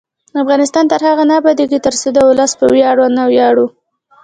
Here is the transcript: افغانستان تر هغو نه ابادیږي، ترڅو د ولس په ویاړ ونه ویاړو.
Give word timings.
افغانستان 0.43 0.85
تر 0.91 0.99
هغو 1.07 1.23
نه 1.29 1.33
ابادیږي، 1.41 1.79
ترڅو 1.85 2.07
د 2.13 2.17
ولس 2.29 2.51
په 2.59 2.65
ویاړ 2.73 2.97
ونه 2.99 3.23
ویاړو. 3.31 3.65